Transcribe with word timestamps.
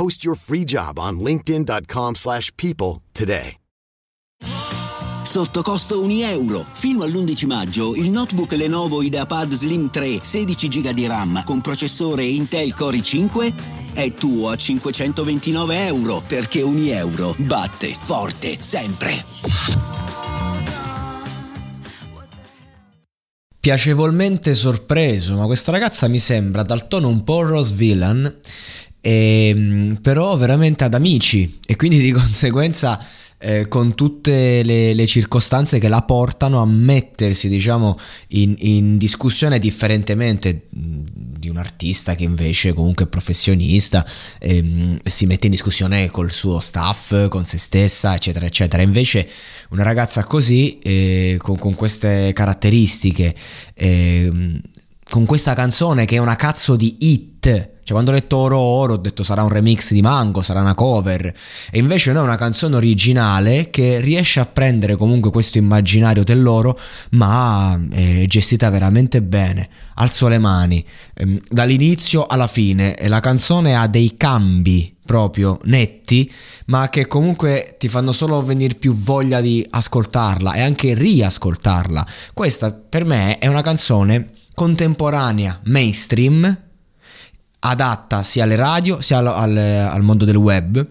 Post 0.00 0.24
your 0.24 0.34
free 0.34 0.64
job 0.64 0.98
on 0.98 1.20
linkedin.com 1.20 2.14
slash 2.14 2.50
people 2.56 3.02
today. 3.12 3.56
Sotto 5.24 5.60
costo 5.60 6.00
1 6.00 6.10
euro. 6.22 6.64
Fino 6.72 7.02
all'11 7.02 7.46
maggio 7.46 7.94
il 7.94 8.08
notebook 8.08 8.52
Lenovo 8.52 9.02
IdeaPad 9.02 9.52
Slim 9.52 9.90
3 9.90 10.20
16 10.22 10.68
GB 10.68 10.90
di 10.92 11.06
RAM 11.06 11.44
con 11.44 11.60
processore 11.60 12.24
Intel 12.24 12.72
Core 12.72 12.96
i5 12.96 13.54
è 13.92 14.10
tuo 14.12 14.48
a 14.48 14.56
529 14.56 15.84
euro 15.84 16.22
perché 16.26 16.62
1 16.62 16.82
euro 16.92 17.34
batte 17.36 17.94
forte 17.94 18.56
sempre. 18.58 19.90
Piacevolmente 23.60 24.54
sorpreso, 24.54 25.36
ma 25.36 25.44
questa 25.44 25.70
ragazza 25.70 26.08
mi 26.08 26.18
sembra 26.18 26.62
dal 26.62 26.88
tono 26.88 27.08
un 27.08 27.22
po' 27.22 27.42
Rose 27.42 27.74
Villain, 27.74 28.40
e, 29.00 29.96
però 30.00 30.36
veramente 30.36 30.84
ad 30.84 30.94
amici. 30.94 31.58
E 31.66 31.76
quindi 31.76 32.00
di 32.00 32.12
conseguenza 32.12 32.98
eh, 33.42 33.68
con 33.68 33.94
tutte 33.94 34.62
le, 34.62 34.92
le, 34.92 35.06
circostanze 35.06 35.78
che 35.78 35.88
la 35.88 36.02
portano 36.02 36.60
a 36.60 36.66
mettersi 36.66 37.48
diciamo 37.48 37.98
in, 38.28 38.54
in, 38.58 38.98
discussione 38.98 39.58
differentemente 39.58 40.66
di 40.68 41.48
un 41.48 41.56
artista 41.56 42.14
che 42.14 42.24
invece 42.24 42.74
comunque 42.74 43.06
è 43.06 43.08
professionista 43.08 44.06
ehm, 44.38 44.98
si 45.02 45.24
mette 45.24 45.46
in 45.46 45.52
discussione 45.52 46.10
col 46.10 46.30
suo 46.30 46.60
staff 46.60 47.28
con 47.28 47.46
se 47.46 47.56
stessa 47.56 48.14
eccetera 48.14 48.44
eccetera. 48.44 48.82
Invece 48.82 49.26
una 49.70 49.84
ragazza 49.84 50.24
così 50.24 50.78
eh, 50.80 51.38
con, 51.40 51.58
con, 51.58 51.74
queste 51.74 52.34
caratteristiche 52.34 53.34
eh, 53.72 54.60
con 55.10 55.26
questa 55.26 55.54
canzone 55.54 56.04
che 56.04 56.16
è 56.16 56.18
una 56.18 56.36
cazzo 56.36 56.76
di 56.76 56.96
hit 57.00 57.78
cioè, 57.90 57.98
quando 57.98 58.12
ho 58.12 58.14
letto 58.14 58.36
Oro 58.36 58.58
Oro 58.58 58.92
ho 58.92 58.98
detto 58.98 59.24
sarà 59.24 59.42
un 59.42 59.48
remix 59.48 59.90
di 59.92 60.00
Mango, 60.00 60.42
sarà 60.42 60.60
una 60.60 60.76
cover. 60.76 61.26
E 61.72 61.78
invece 61.80 62.12
no, 62.12 62.20
è 62.20 62.22
una 62.22 62.36
canzone 62.36 62.76
originale 62.76 63.68
che 63.70 64.00
riesce 64.00 64.38
a 64.38 64.46
prendere 64.46 64.94
comunque 64.94 65.32
questo 65.32 65.58
immaginario 65.58 66.22
dell'oro, 66.22 66.78
ma 67.12 67.76
è 67.90 68.26
gestita 68.26 68.70
veramente 68.70 69.22
bene. 69.22 69.68
Alzo 69.94 70.28
le 70.28 70.38
mani. 70.38 70.84
Ehm, 71.14 71.40
dall'inizio 71.48 72.26
alla 72.26 72.46
fine. 72.46 72.94
La 73.08 73.18
canzone 73.18 73.74
ha 73.74 73.88
dei 73.88 74.14
cambi 74.16 74.94
proprio 75.04 75.58
netti, 75.64 76.30
ma 76.66 76.90
che 76.90 77.08
comunque 77.08 77.74
ti 77.76 77.88
fanno 77.88 78.12
solo 78.12 78.40
venire 78.40 78.76
più 78.76 78.94
voglia 78.94 79.40
di 79.40 79.66
ascoltarla 79.68 80.52
e 80.52 80.60
anche 80.60 80.94
riascoltarla. 80.94 82.06
Questa 82.32 82.70
per 82.70 83.04
me 83.04 83.38
è 83.38 83.48
una 83.48 83.62
canzone 83.62 84.34
contemporanea, 84.60 85.58
mainstream, 85.64 86.62
adatta 87.60 88.22
sia 88.22 88.44
alle 88.44 88.56
radio 88.56 89.00
sia 89.00 89.16
al, 89.16 89.26
al, 89.26 89.56
al 89.56 90.02
mondo 90.02 90.26
del 90.26 90.36
web 90.36 90.86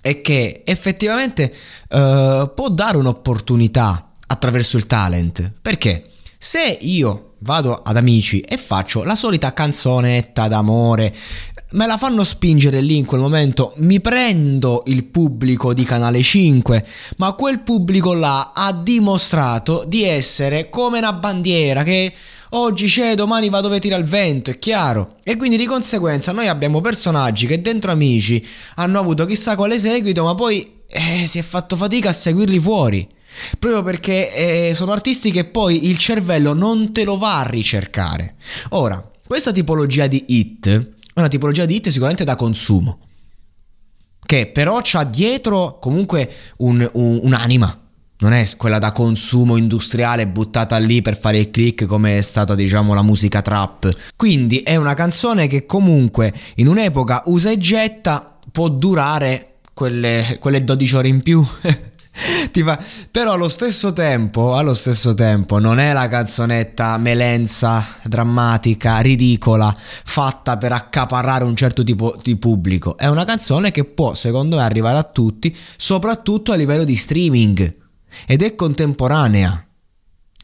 e 0.00 0.20
che 0.20 0.62
effettivamente 0.64 1.52
uh, 1.88 2.54
può 2.54 2.68
dare 2.70 2.96
un'opportunità 2.98 4.14
attraverso 4.28 4.76
il 4.76 4.86
talent. 4.86 5.54
Perché 5.60 6.04
se 6.38 6.78
io 6.82 7.34
vado 7.40 7.74
ad 7.74 7.96
amici 7.96 8.38
e 8.42 8.56
faccio 8.56 9.02
la 9.02 9.16
solita 9.16 9.52
canzonetta 9.52 10.46
d'amore, 10.46 11.12
me 11.72 11.84
la 11.84 11.96
fanno 11.96 12.22
spingere 12.22 12.80
lì 12.80 12.96
in 12.96 13.06
quel 13.06 13.20
momento, 13.20 13.72
mi 13.78 14.00
prendo 14.00 14.84
il 14.86 15.02
pubblico 15.02 15.74
di 15.74 15.82
Canale 15.82 16.22
5, 16.22 16.86
ma 17.16 17.32
quel 17.32 17.58
pubblico 17.58 18.12
là 18.12 18.52
ha 18.54 18.72
dimostrato 18.72 19.82
di 19.84 20.04
essere 20.04 20.70
come 20.70 20.98
una 20.98 21.12
bandiera 21.12 21.82
che 21.82 22.12
oggi 22.50 22.86
c'è, 22.86 23.14
domani 23.14 23.48
va 23.48 23.60
dove 23.60 23.78
tira 23.78 23.96
il 23.96 24.04
vento, 24.04 24.50
è 24.50 24.58
chiaro. 24.58 25.16
E 25.22 25.36
quindi 25.36 25.56
di 25.56 25.66
conseguenza 25.66 26.32
noi 26.32 26.48
abbiamo 26.48 26.80
personaggi 26.80 27.46
che 27.46 27.60
dentro 27.60 27.90
amici 27.90 28.44
hanno 28.76 28.98
avuto 28.98 29.26
chissà 29.26 29.56
quale 29.56 29.78
seguito, 29.78 30.24
ma 30.24 30.34
poi 30.34 30.66
eh, 30.88 31.26
si 31.26 31.38
è 31.38 31.42
fatto 31.42 31.76
fatica 31.76 32.10
a 32.10 32.12
seguirli 32.12 32.58
fuori. 32.58 33.08
Proprio 33.58 33.82
perché 33.82 34.68
eh, 34.70 34.74
sono 34.74 34.92
artisti 34.92 35.30
che 35.30 35.44
poi 35.44 35.88
il 35.88 35.98
cervello 35.98 36.54
non 36.54 36.92
te 36.92 37.04
lo 37.04 37.18
va 37.18 37.40
a 37.40 37.48
ricercare. 37.48 38.36
Ora, 38.70 39.10
questa 39.26 39.52
tipologia 39.52 40.06
di 40.06 40.24
hit 40.28 40.68
è 40.68 41.18
una 41.18 41.28
tipologia 41.28 41.64
di 41.64 41.76
hit 41.76 41.88
sicuramente 41.88 42.24
da 42.24 42.36
consumo. 42.36 43.00
Che 44.24 44.46
però 44.48 44.80
c'ha 44.82 45.04
dietro 45.04 45.78
comunque 45.78 46.30
un, 46.58 46.88
un, 46.94 47.20
un'anima 47.22 47.87
non 48.20 48.32
è 48.32 48.44
quella 48.56 48.78
da 48.78 48.92
consumo 48.92 49.56
industriale 49.56 50.26
buttata 50.26 50.76
lì 50.78 51.02
per 51.02 51.16
fare 51.16 51.38
il 51.38 51.50
click 51.50 51.86
come 51.86 52.18
è 52.18 52.20
stata 52.20 52.54
diciamo 52.54 52.94
la 52.94 53.02
musica 53.02 53.42
trap. 53.42 53.92
Quindi 54.16 54.58
è 54.58 54.76
una 54.76 54.94
canzone 54.94 55.46
che 55.46 55.66
comunque 55.66 56.32
in 56.56 56.68
un'epoca 56.68 57.22
usa 57.26 57.50
e 57.50 57.58
getta 57.58 58.38
può 58.50 58.68
durare 58.68 59.58
quelle, 59.72 60.38
quelle 60.40 60.64
12 60.64 60.96
ore 60.96 61.08
in 61.08 61.22
più. 61.22 61.46
fa... 62.64 62.84
Però 63.12 63.34
allo 63.34 63.48
stesso 63.48 63.92
tempo, 63.92 64.56
allo 64.56 64.74
stesso 64.74 65.14
tempo, 65.14 65.60
non 65.60 65.78
è 65.78 65.92
la 65.92 66.08
canzonetta 66.08 66.98
melenza, 66.98 67.84
drammatica, 68.02 68.98
ridicola, 68.98 69.72
fatta 69.76 70.56
per 70.56 70.72
accaparrare 70.72 71.44
un 71.44 71.54
certo 71.54 71.84
tipo 71.84 72.16
di 72.20 72.36
pubblico. 72.36 72.96
È 72.96 73.06
una 73.06 73.24
canzone 73.24 73.70
che 73.70 73.84
può, 73.84 74.14
secondo 74.14 74.56
me, 74.56 74.62
arrivare 74.62 74.98
a 74.98 75.04
tutti, 75.04 75.56
soprattutto 75.76 76.50
a 76.50 76.56
livello 76.56 76.82
di 76.82 76.96
streaming 76.96 77.86
ed 78.26 78.42
è 78.42 78.54
contemporanea. 78.54 79.62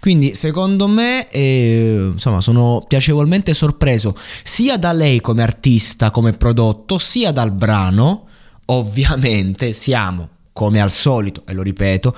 Quindi 0.01 0.35
secondo 0.35 0.87
me 0.87 1.31
eh, 1.31 2.11
insomma, 2.13 2.43
sono 2.43 2.85
piacevolmente 2.87 3.55
sorpreso 3.55 4.15
sia 4.43 4.77
da 4.77 4.93
lei 4.93 5.21
come 5.23 5.43
artista, 5.43 6.11
come 6.11 6.35
prodotto, 6.35 6.99
sia 6.99 7.33
dal 7.33 7.53
brano. 7.53 8.29
Ovviamente 8.67 9.73
siamo, 9.73 10.29
come 10.53 10.81
al 10.81 10.91
solito, 10.91 11.45
e 11.47 11.55
lo 11.55 11.63
ripeto, 11.63 12.15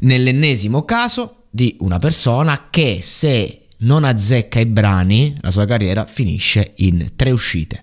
nell'ennesimo 0.00 0.84
caso 0.84 1.44
di 1.50 1.76
una 1.80 1.98
persona 1.98 2.68
che 2.68 2.98
se 3.00 3.66
non 3.78 4.04
azzecca 4.04 4.60
i 4.60 4.66
brani, 4.66 5.36
la 5.40 5.50
sua 5.50 5.64
carriera 5.64 6.04
finisce 6.04 6.72
in 6.76 7.12
tre 7.16 7.30
uscite. 7.30 7.82